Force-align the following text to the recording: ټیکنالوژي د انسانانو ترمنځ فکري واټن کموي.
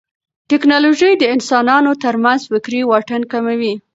ټیکنالوژي 0.49 1.11
د 1.17 1.23
انسانانو 1.35 1.91
ترمنځ 2.03 2.41
فکري 2.51 2.81
واټن 2.85 3.21
کموي. 3.31 3.73